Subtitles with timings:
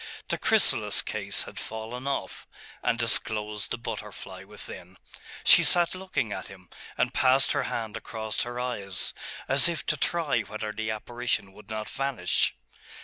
[0.29, 2.47] The chrysalis case had fallen off,
[2.81, 4.97] and disclosed the butterfly within.
[5.43, 9.13] She sat looking at him, and passed her hand across her eyes,
[9.47, 12.55] as if to try whether the apparition would not vanish.